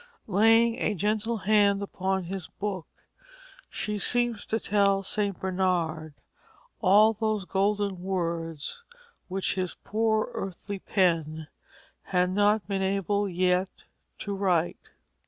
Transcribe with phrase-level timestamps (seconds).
[0.25, 2.87] Laying a gentle hand upon his book,
[3.69, 5.39] she seems to tell St.
[5.39, 6.15] Bernard
[6.79, 8.81] all those golden words
[9.27, 11.49] which his poor earthly pen
[12.05, 13.69] had not been able yet
[14.17, 14.89] to write.